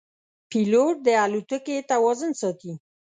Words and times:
پیلوټ 0.49 0.95
د 1.05 1.07
الوتکې 1.23 1.77
توازن 1.91 2.31
ساتي. 2.41 2.73